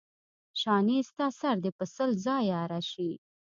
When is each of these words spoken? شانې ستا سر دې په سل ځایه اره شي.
شانې 0.59 0.97
ستا 1.09 1.27
سر 1.39 1.55
دې 1.63 1.71
په 1.77 1.85
سل 1.95 2.09
ځایه 2.25 2.55
اره 2.63 2.81
شي. 2.91 3.11